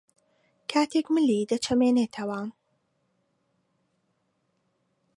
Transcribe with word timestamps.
کاتێک 0.71 1.05
ملی 1.15 1.47
دەچەمێنێتەوە 1.51 2.39